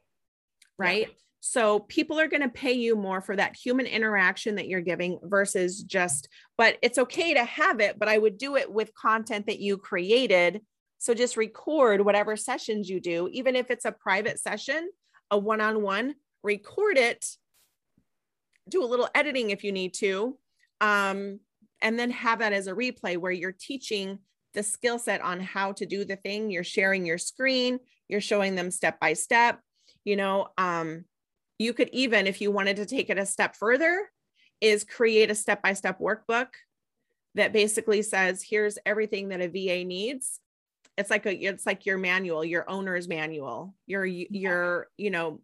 [0.80, 1.08] Right.
[1.08, 1.14] Yeah.
[1.42, 5.20] So people are going to pay you more for that human interaction that you're giving
[5.24, 9.48] versus just, but it's okay to have it, but I would do it with content
[9.48, 10.62] that you created
[11.00, 14.90] so just record whatever sessions you do, even if it's a private session,
[15.30, 17.26] a one on one, record it,
[18.68, 20.38] do a little editing if you need to,
[20.82, 21.40] um,
[21.82, 24.20] and then have that as a replay where you're teaching
[24.58, 26.52] the skill set on how to do the thing.
[26.52, 29.62] You're sharing your screen, you're showing them step by step.
[30.04, 31.06] You know, um,
[31.60, 34.10] you could even, if you wanted to take it a step further,
[34.60, 36.48] is create a step by step workbook
[37.36, 40.40] that basically says here's everything that a VA needs
[40.98, 45.40] it's like a it's like your manual your owner's manual your your you know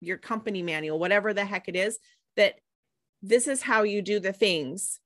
[0.00, 1.98] your company manual whatever the heck it is
[2.36, 2.54] that
[3.22, 4.98] this is how you do the things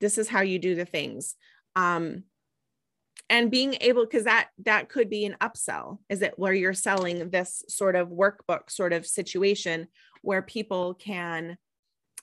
[0.00, 1.36] this is how you do the things
[1.76, 2.24] um
[3.30, 7.30] and being able because that that could be an upsell is it where you're selling
[7.30, 9.86] this sort of workbook sort of situation
[10.22, 11.56] where people can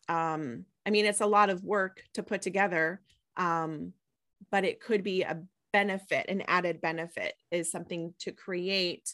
[0.09, 3.01] um i mean it's a lot of work to put together
[3.37, 3.93] um
[4.49, 5.39] but it could be a
[5.71, 9.13] benefit, an added benefit is something to create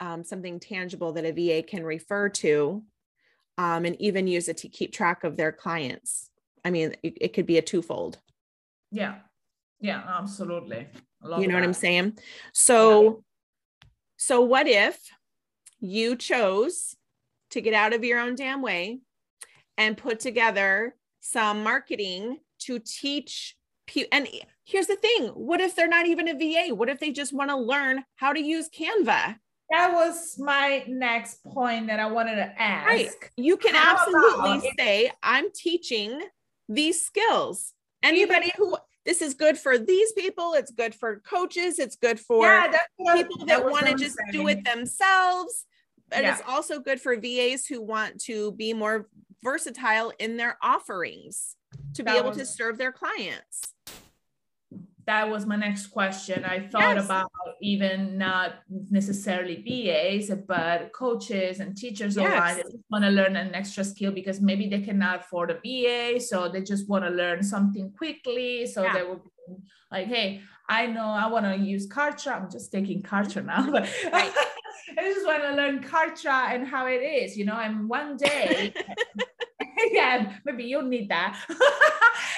[0.00, 2.82] um, something tangible that a VA can refer to
[3.58, 6.30] um, and even use it to keep track of their clients.
[6.64, 8.18] I mean, it, it could be a twofold.
[8.90, 9.16] Yeah.
[9.80, 10.88] Yeah, absolutely.
[11.22, 11.54] You know that.
[11.54, 12.18] what I'm saying?
[12.52, 13.86] So, yeah.
[14.16, 14.98] so what if
[15.80, 16.96] you chose
[17.50, 19.00] to get out of your own damn way
[19.76, 24.08] and put together some marketing to teach people?
[24.12, 24.28] And
[24.64, 26.74] here's the thing what if they're not even a VA?
[26.74, 29.36] What if they just want to learn how to use Canva?
[29.70, 32.86] That was my next point that I wanted to ask.
[32.86, 33.10] Right.
[33.36, 36.20] You can how absolutely say, I'm teaching
[36.68, 37.72] these skills.
[38.02, 42.44] Anybody who this is good for these people, it's good for coaches, it's good for
[42.44, 42.76] yeah,
[43.14, 45.64] people that, that want to just do it themselves.
[46.10, 46.32] But yeah.
[46.32, 49.08] it's also good for VAs who want to be more
[49.42, 51.56] versatile in their offerings
[51.94, 53.74] to that be able was, to serve their clients
[55.06, 56.44] that was my next question.
[56.44, 57.04] I thought yes.
[57.04, 57.30] about
[57.62, 58.54] even not
[58.90, 62.26] necessarily VAs, but coaches and teachers yes.
[62.26, 66.20] online that want to learn an extra skill because maybe they cannot afford a VA,
[66.20, 68.66] so they just want to learn something quickly.
[68.66, 68.94] So yeah.
[68.94, 69.54] they will be
[69.92, 72.40] like, "Hey, I know I want to use Kartra.
[72.40, 74.32] I'm just taking Kartra now, but right.
[74.98, 77.58] I just want to learn Kartra and how it is, you know.
[77.58, 78.74] And one day."
[79.92, 81.38] yeah, maybe you'll need that.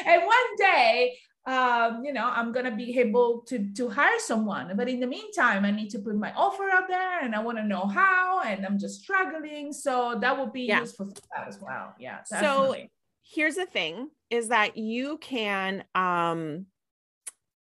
[0.06, 4.76] and one day um, you know, I'm gonna be able to to hire someone.
[4.76, 7.56] But in the meantime, I need to put my offer out there, and I want
[7.56, 9.72] to know how, and I'm just struggling.
[9.72, 10.80] So that would be yeah.
[10.80, 11.94] useful for that as well.
[11.98, 12.18] Yeah.
[12.30, 12.82] Definitely.
[12.82, 16.66] So here's the thing: is that you can um,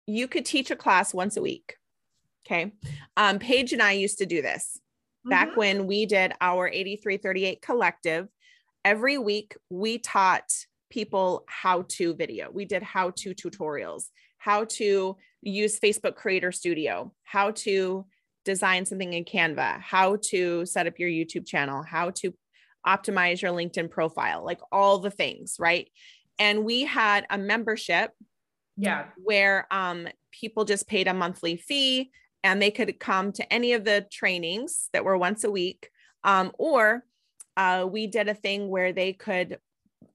[0.06, 1.78] you could teach a class once a week.
[2.46, 2.74] Okay,
[3.16, 4.82] um, Paige and I used to do this
[5.24, 5.60] back mm-hmm.
[5.60, 8.28] when we did our 8338 collective.
[8.84, 10.52] Every week we taught
[10.90, 12.50] people how to video.
[12.52, 14.06] We did how to tutorials,
[14.38, 18.06] how to use Facebook Creator Studio, how to
[18.46, 22.34] design something in Canva, how to set up your YouTube channel, how to
[22.86, 25.90] optimize your LinkedIn profile, like all the things, right?
[26.40, 28.12] And we had a membership
[28.80, 32.12] yeah where um people just paid a monthly fee
[32.44, 35.90] and they could come to any of the trainings that were once a week
[36.24, 37.04] um, or
[37.56, 39.58] uh, we did a thing where they could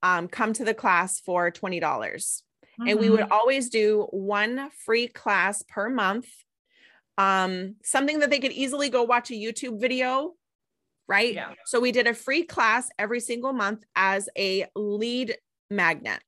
[0.02, 1.80] um, come to the class for $20.
[1.80, 2.42] dollars
[2.80, 2.88] mm-hmm.
[2.88, 3.32] And we would mm-hmm.
[3.32, 6.28] always do one free class per month,
[7.18, 10.32] um, something that they could easily go watch a YouTube video.
[11.08, 11.34] Right.
[11.34, 11.52] Yeah.
[11.66, 15.36] So we did a free class every single month as a lead
[15.70, 16.20] magnet.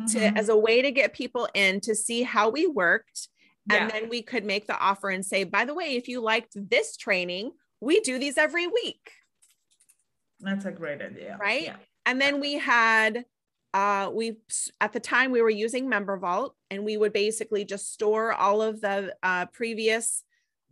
[0.00, 0.06] Mm-hmm.
[0.06, 3.28] To, as a way to get people in to see how we worked.
[3.70, 3.76] Yeah.
[3.76, 6.52] And then we could make the offer and say, by the way, if you liked
[6.54, 9.10] this training, we do these every week.
[10.40, 11.36] That's a great idea.
[11.38, 11.64] Right.
[11.64, 11.76] Yeah.
[12.06, 13.24] And then we had
[13.74, 14.36] uh, we
[14.80, 18.60] at the time we were using member vault and we would basically just store all
[18.60, 20.24] of the uh, previous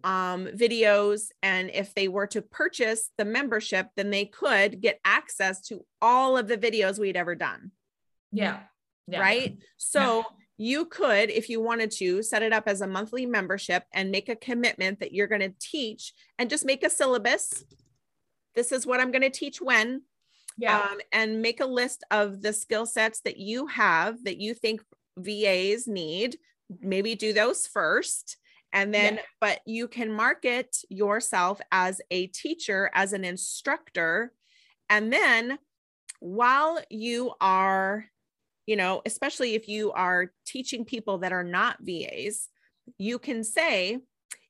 [0.05, 1.29] um, videos.
[1.43, 6.37] And if they were to purchase the membership then they could get access to all
[6.37, 7.71] of the videos we'd ever done.
[8.33, 8.61] Yeah,
[9.07, 9.21] yeah.
[9.21, 9.57] right?
[9.79, 10.23] So yeah.
[10.59, 14.29] you could if you wanted to set it up as a monthly membership and make
[14.29, 17.64] a commitment that you're going to teach and just make a syllabus.
[18.55, 20.03] This is what i'm going to teach when
[20.58, 20.78] yeah.
[20.78, 24.82] Um, and make a list of the skill sets that you have that you think
[25.18, 26.36] VAs need.
[26.80, 28.36] Maybe do those first.
[28.72, 29.22] And then, yeah.
[29.40, 34.32] but you can market yourself as a teacher, as an instructor.
[34.88, 35.58] And then
[36.20, 38.04] while you are,
[38.66, 42.48] you know, especially if you are teaching people that are not VAs,
[42.98, 43.98] you can say,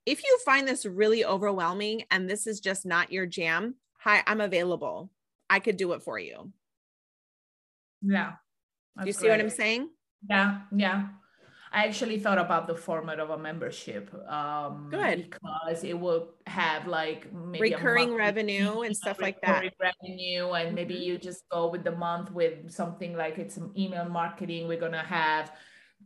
[0.05, 4.41] if you find this really overwhelming and this is just not your jam, hi, I'm
[4.41, 5.11] available.
[5.51, 6.53] I could do it for you.
[8.01, 8.33] Yeah.
[8.99, 9.31] Do you see great.
[9.33, 9.91] what I'm saying?
[10.29, 10.61] Yeah.
[10.75, 11.09] Yeah.
[11.73, 14.13] I actually thought about the format of a membership.
[14.29, 15.31] Um, Good.
[15.31, 19.73] Because it will have like maybe recurring revenue and stuff like that.
[19.81, 21.03] Revenue, and maybe mm-hmm.
[21.05, 24.67] you just go with the month with something like it's email marketing.
[24.67, 25.53] We're going to have,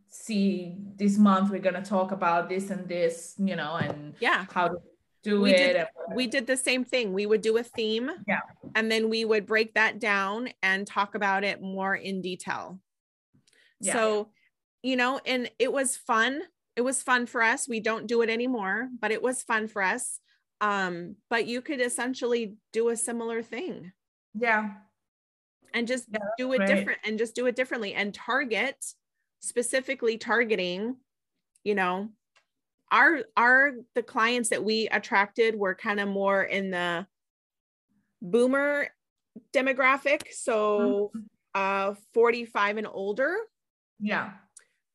[0.08, 4.44] see, this month we're going to talk about this and this, you know, and yeah,
[4.52, 4.76] how to
[5.24, 5.72] do we it.
[5.72, 7.12] Did, we did the same thing.
[7.12, 8.10] We would do a theme.
[8.28, 8.40] Yeah.
[8.74, 12.78] And then we would break that down and talk about it more in detail.
[13.80, 13.94] Yeah.
[13.94, 14.30] So,
[14.82, 16.42] you know, and it was fun.
[16.76, 17.66] It was fun for us.
[17.68, 20.20] We don't do it anymore, but it was fun for us.
[20.60, 23.92] Um, but you could essentially do a similar thing.
[24.38, 24.70] Yeah.
[25.72, 28.76] And just yeah, do it different and just do it differently and target
[29.40, 30.96] specifically targeting,
[31.64, 32.08] you know,
[32.94, 37.06] our our the clients that we attracted were kind of more in the
[38.22, 38.86] boomer
[39.52, 40.22] demographic.
[40.32, 41.90] So mm-hmm.
[41.90, 43.36] uh 45 and older.
[43.98, 44.30] Yeah.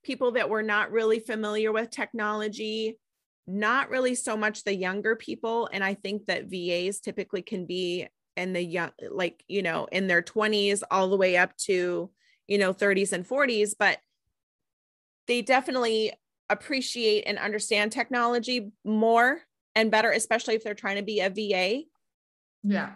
[0.03, 2.97] People that were not really familiar with technology
[3.51, 5.69] not really so much the younger people.
[5.73, 8.07] And i think that vas typically can be
[8.37, 12.09] in the young like you know in their 20s all the way up to
[12.47, 13.97] you know 30s and 40s but
[15.27, 16.13] they definitely
[16.49, 19.41] appreciate and understand technology more
[19.75, 21.83] and better especially if they're trying to be a VA
[22.63, 22.91] yeah.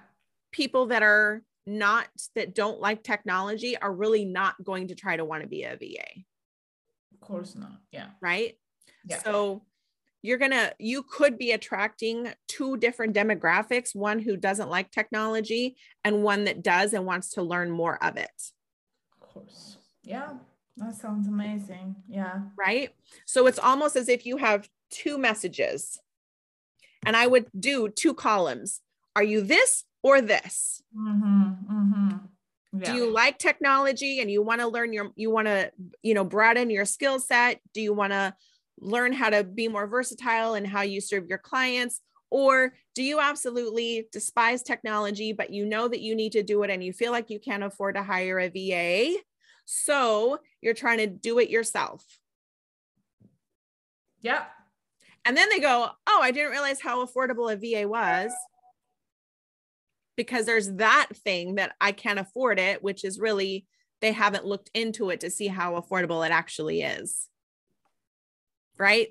[0.51, 5.25] People that are not that don't like technology are really not going to try to
[5.25, 6.23] want to be a VA
[7.13, 8.07] of course not yeah.
[8.21, 8.57] Right?
[9.05, 9.19] Yeah.
[9.23, 9.63] So
[10.21, 15.77] you're going to you could be attracting two different demographics one who doesn't like technology
[16.03, 18.31] and one that does and wants to learn more of it.
[19.21, 19.77] Of course.
[20.03, 20.33] Yeah
[20.77, 22.91] that sounds amazing yeah right
[23.25, 25.99] so it's almost as if you have two messages
[27.05, 28.81] and i would do two columns
[29.15, 32.17] are you this or this mm-hmm, mm-hmm.
[32.75, 32.91] Yeah.
[32.91, 36.23] do you like technology and you want to learn your you want to you know
[36.23, 38.33] broaden your skill set do you want to
[38.79, 42.01] learn how to be more versatile and how you serve your clients?
[42.29, 46.71] Or do you absolutely despise technology, but you know that you need to do it
[46.71, 49.17] and you feel like you can't afford to hire a VA?
[49.65, 52.03] So you're trying to do it yourself.
[54.21, 54.47] Yep.
[55.25, 58.31] And then they go, Oh, I didn't realize how affordable a VA was.
[60.15, 63.65] Because there's that thing that I can't afford it, which is really,
[63.99, 67.29] they haven't looked into it to see how affordable it actually is
[68.77, 69.09] right?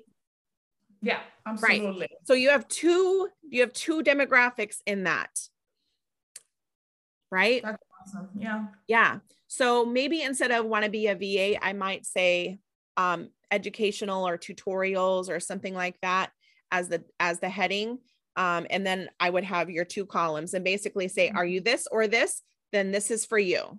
[1.01, 2.01] Yeah, absolutely.
[2.01, 2.09] Right.
[2.25, 5.29] So you have two you have two demographics in that.
[7.29, 7.61] Right?
[7.63, 8.29] That's awesome.
[8.37, 8.65] Yeah.
[8.87, 9.19] Yeah.
[9.47, 12.59] So maybe instead of want to be a VA, I might say
[12.97, 16.31] um, educational or tutorials or something like that
[16.71, 17.99] as the as the heading.
[18.35, 21.87] Um, and then I would have your two columns and basically say, are you this
[21.91, 22.41] or this?
[22.71, 23.77] Then this is for you.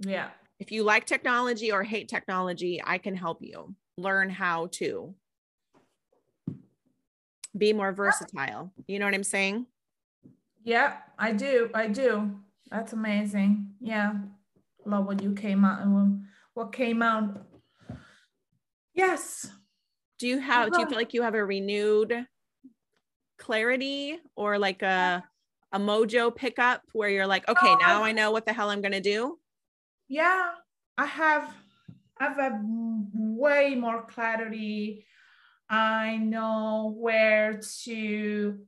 [0.00, 0.28] Yeah.
[0.58, 5.14] If you like technology or hate technology, I can help you learn how to
[7.56, 8.72] be more versatile.
[8.86, 9.66] You know what I'm saying?
[10.64, 11.70] Yeah, I do.
[11.74, 12.30] I do.
[12.70, 13.74] That's amazing.
[13.80, 14.14] Yeah.
[14.84, 17.46] Love what you came out and what came out.
[18.94, 19.50] Yes.
[20.18, 22.26] Do you have do you feel like you have a renewed
[23.38, 25.24] clarity or like a
[25.72, 29.00] a mojo pickup where you're like, okay, now I know what the hell I'm gonna
[29.00, 29.38] do?
[30.08, 30.50] Yeah,
[30.96, 31.54] I have
[32.18, 32.60] I have a
[33.14, 35.06] way more clarity.
[35.70, 38.58] I know where to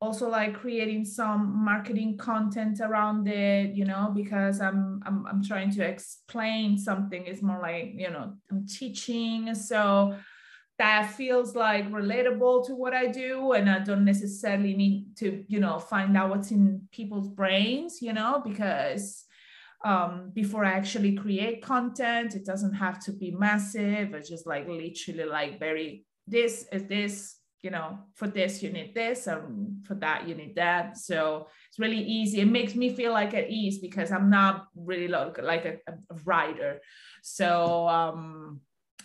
[0.00, 5.70] also like creating some marketing content around it, you know, because I'm I'm I'm trying
[5.72, 7.24] to explain something.
[7.26, 9.54] It's more like, you know, I'm teaching.
[9.54, 10.14] So
[10.78, 13.52] that feels like relatable to what I do.
[13.52, 18.14] And I don't necessarily need to, you know, find out what's in people's brains, you
[18.14, 19.26] know, because
[19.84, 22.34] um, before I actually create content.
[22.34, 24.14] It doesn't have to be massive.
[24.14, 28.94] It's just like literally like very, this is this, you know, for this you need
[28.94, 30.96] this, and for that you need that.
[30.96, 32.40] So it's really easy.
[32.40, 36.14] It makes me feel like at ease because I'm not really like, like a, a
[36.24, 36.80] writer.
[37.22, 38.60] So, um,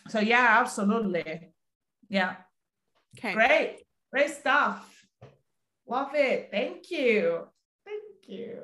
[0.10, 1.52] so yeah, absolutely.
[2.10, 2.36] Yeah.
[3.18, 3.34] Okay.
[3.34, 3.78] Great.
[4.12, 5.06] Great stuff.
[5.88, 6.50] Love it.
[6.52, 7.44] Thank you.
[7.86, 8.60] Thank you.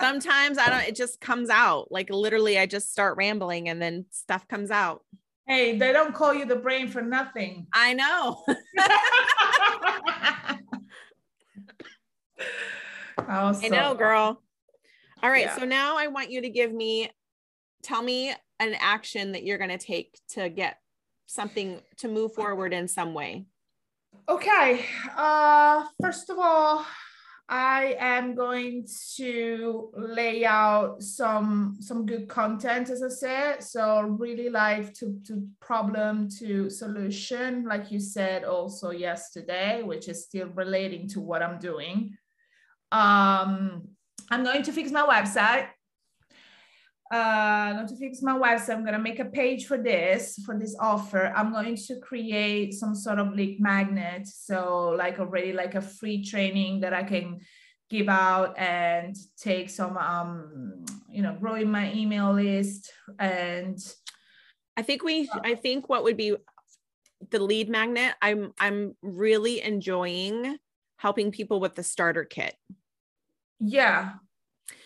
[0.00, 1.90] Sometimes I don't, it just comes out.
[1.90, 5.02] Like literally, I just start rambling and then stuff comes out.
[5.46, 7.66] Hey, they don't call you the brain for nothing.
[7.72, 8.42] I know.
[13.18, 14.42] I know, girl.
[15.22, 15.46] All right.
[15.46, 15.56] Yeah.
[15.56, 17.10] So now I want you to give me,
[17.82, 20.78] tell me an action that you're going to take to get
[21.26, 23.46] something to move forward in some way.
[24.28, 24.84] Okay.
[25.16, 26.84] Uh, first of all,
[27.48, 33.62] I am going to lay out some some good content, as I said.
[33.62, 40.24] So really like to, to problem to solution, like you said also yesterday, which is
[40.24, 42.16] still relating to what I'm doing.
[42.90, 43.88] Um,
[44.28, 45.68] I'm going to fix my website.
[47.12, 48.74] Uh, I'm going to fix my website.
[48.74, 51.32] I'm going to make a page for this, for this offer.
[51.36, 54.26] I'm going to create some sort of lead magnet.
[54.26, 57.38] So like already like a free training that I can
[57.88, 62.92] give out and take some, um, you know, growing my email list.
[63.20, 63.78] And
[64.76, 66.34] I think we, I think what would be
[67.30, 68.14] the lead magnet.
[68.20, 70.58] I'm, I'm really enjoying
[70.96, 72.56] helping people with the starter kit.
[73.60, 74.14] Yeah,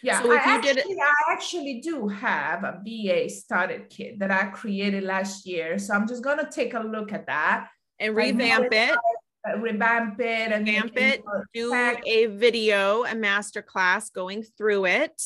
[0.02, 3.88] yeah, so if I you actually, did it, I actually do have a VA started
[3.90, 5.78] kit that I created last year.
[5.78, 7.68] So I'm just gonna take a look at that
[7.98, 8.96] and revamp it.
[9.48, 11.22] Uh, revamp it and revamp it.
[11.54, 15.16] Do a video, a master class going through it,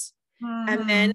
[0.43, 0.69] mm-hmm.
[0.69, 1.15] and then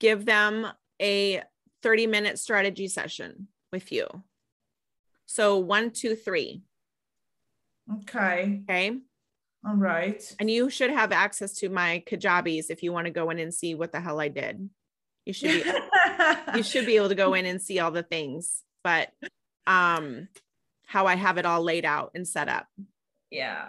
[0.00, 0.66] give them
[1.00, 1.42] a
[1.82, 4.06] 30 minute strategy session with you.
[5.26, 6.62] So one, two, three.
[8.00, 8.62] Okay.
[8.68, 8.98] Okay.
[9.66, 10.22] All right.
[10.40, 13.54] And you should have access to my Kajabis if you want to go in and
[13.54, 14.68] see what the hell I did.
[15.24, 15.70] You should be
[16.56, 19.10] you should be able to go in and see all the things, but
[19.66, 20.28] um
[20.86, 22.66] how I have it all laid out and set up.
[23.30, 23.68] Yeah.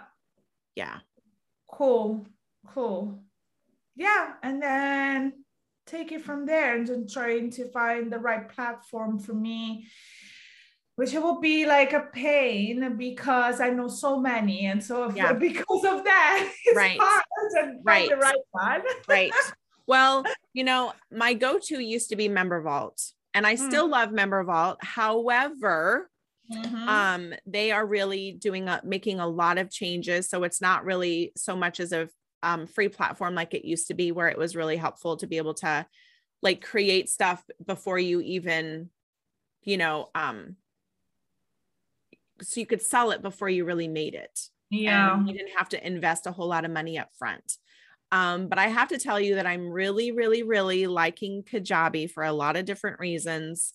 [0.74, 0.98] Yeah.
[1.70, 2.26] Cool.
[2.66, 3.20] Cool.
[3.94, 4.32] Yeah.
[4.42, 5.44] And then
[5.86, 9.86] take it from there and then trying to find the right platform for me
[10.96, 15.32] which will be like a pain because I know so many, and so yeah.
[15.48, 16.98] because of that, it's right.
[17.00, 17.24] hard
[17.84, 18.08] right.
[18.08, 18.82] the right one.
[19.08, 19.32] right.
[19.86, 20.24] Well,
[20.54, 23.02] you know, my go-to used to be Member Vault,
[23.34, 23.58] and I mm.
[23.58, 24.78] still love Member Vault.
[24.80, 26.08] However,
[26.50, 26.88] mm-hmm.
[26.88, 31.32] um, they are really doing a, making a lot of changes, so it's not really
[31.36, 32.08] so much as a
[32.42, 35.36] um, free platform like it used to be, where it was really helpful to be
[35.36, 35.84] able to
[36.40, 38.88] like create stuff before you even,
[39.64, 40.56] you know, um,
[42.44, 44.40] so you could sell it before you really made it.
[44.70, 45.14] Yeah.
[45.14, 47.58] And you didn't have to invest a whole lot of money up front.
[48.12, 52.22] Um, but I have to tell you that I'm really, really, really liking Kajabi for
[52.22, 53.74] a lot of different reasons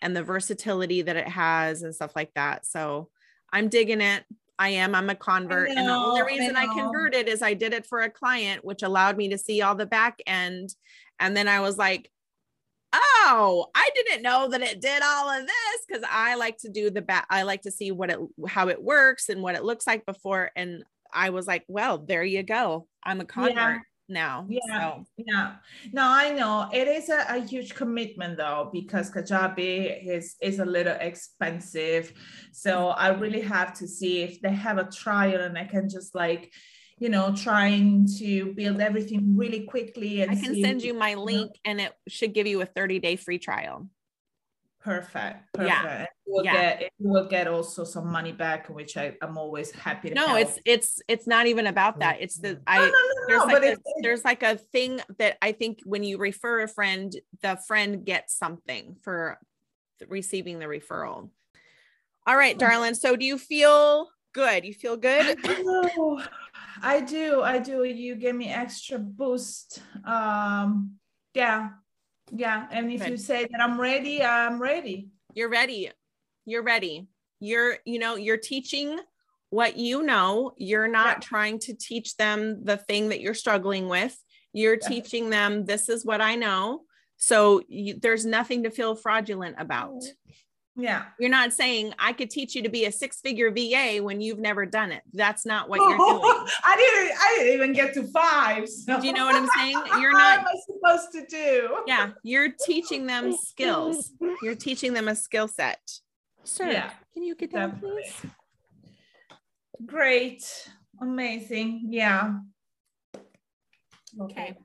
[0.00, 2.66] and the versatility that it has and stuff like that.
[2.66, 3.08] So
[3.52, 4.24] I'm digging it.
[4.58, 4.94] I am.
[4.94, 5.70] I'm a convert.
[5.70, 8.64] Know, and the only reason I, I, converted is I did it for a client,
[8.64, 10.74] which allowed me to see all the back end.
[11.18, 12.10] And then I was like,
[12.92, 16.90] oh, I didn't know that it did all of this because I like to do
[16.90, 17.26] the back.
[17.30, 18.18] I like to see what it,
[18.48, 20.50] how it works and what it looks like before.
[20.54, 22.86] And I was like, well, there you go.
[23.02, 23.56] I'm a convert.
[23.56, 23.78] Yeah
[24.10, 24.44] now.
[24.48, 24.60] Yeah.
[24.66, 25.04] So.
[25.16, 25.54] Yeah.
[25.92, 30.64] No, I know it is a, a, huge commitment though, because Kajabi is is a
[30.64, 32.12] little expensive.
[32.50, 36.14] So I really have to see if they have a trial and I can just
[36.14, 36.52] like
[36.98, 40.20] you know, trying to build everything really quickly.
[40.20, 43.16] And I can send you my link and it should give you a 30 day
[43.16, 43.88] free trial.
[44.80, 45.52] Perfect.
[45.52, 45.68] Perfect.
[45.68, 46.06] Yeah.
[46.26, 46.52] You will yeah.
[46.52, 50.28] get you will get also some money back, which I, I'm always happy to No,
[50.28, 50.40] help.
[50.40, 52.18] it's it's it's not even about that.
[52.20, 55.52] It's the I no, no, no, there's like a, there's like a thing that I
[55.52, 59.38] think when you refer a friend, the friend gets something for
[60.08, 61.28] receiving the referral.
[62.26, 62.94] All right, darling.
[62.94, 64.64] So do you feel good?
[64.64, 65.36] You feel good?
[66.82, 67.42] I do.
[67.42, 67.84] I do.
[67.84, 69.82] You give me extra boost.
[70.04, 70.96] Um,
[71.34, 71.70] yeah.
[72.34, 72.66] Yeah.
[72.70, 73.10] And if Good.
[73.10, 75.08] you say that I'm ready, I'm ready.
[75.34, 75.90] You're ready.
[76.44, 77.08] You're ready.
[77.40, 78.98] You're, you know, you're teaching
[79.50, 80.52] what you know.
[80.56, 81.20] You're not yeah.
[81.20, 84.16] trying to teach them the thing that you're struggling with.
[84.52, 84.88] You're yeah.
[84.88, 86.82] teaching them this is what I know.
[87.16, 89.92] So you, there's nothing to feel fraudulent about.
[89.92, 90.34] Mm.
[90.80, 91.04] Yeah.
[91.18, 94.38] You're not saying I could teach you to be a six figure VA when you've
[94.38, 95.02] never done it.
[95.12, 96.48] That's not what you're oh, doing.
[96.64, 98.68] I didn't I didn't even get to five.
[98.68, 99.00] So.
[99.00, 99.80] Do you know what I'm saying?
[100.00, 101.76] You're not what am I supposed to do?
[101.86, 104.12] Yeah, you're teaching them skills.
[104.42, 105.80] You're teaching them a skill set.
[106.44, 108.02] Sir, yeah, can you get down, Definitely.
[108.02, 108.30] please?
[109.86, 110.70] Great.
[111.00, 111.88] Amazing.
[111.90, 112.34] Yeah.
[114.20, 114.56] Okay.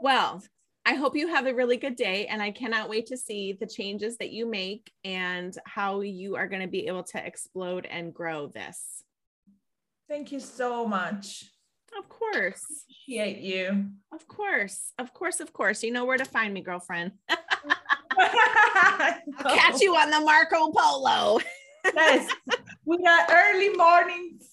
[0.00, 0.42] Well,
[0.88, 3.66] I hope you have a really good day and I cannot wait to see the
[3.66, 8.14] changes that you make and how you are going to be able to explode and
[8.14, 9.04] grow this.
[10.08, 11.44] Thank you so much.
[11.98, 12.64] Of course.
[12.84, 13.84] Appreciate you.
[14.14, 14.94] Of course.
[14.98, 15.40] Of course.
[15.40, 15.82] Of course.
[15.82, 17.12] You know where to find me, girlfriend.
[17.28, 17.36] I'll
[19.44, 21.38] catch you on the Marco Polo.
[21.84, 22.32] yes.
[22.86, 24.48] We got early mornings.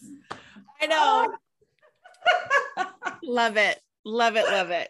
[0.82, 1.34] I know.
[3.24, 3.80] love it.
[4.04, 4.44] Love it.
[4.48, 4.90] Love it.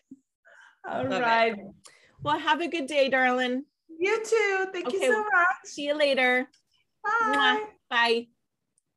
[0.87, 1.53] All Love right.
[1.53, 1.65] It.
[2.23, 3.65] Well, have a good day, darling.
[3.99, 4.67] You too.
[4.71, 4.97] Thank okay.
[4.97, 5.57] you so much.
[5.65, 6.49] See you later.
[7.03, 7.63] Bye.
[7.89, 8.27] Bye.